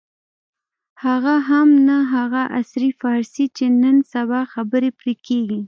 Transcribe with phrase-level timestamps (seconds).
[1.05, 5.59] هغه هم نه هغه عصري فارسي چې نن سبا خبرې پرې کېږي.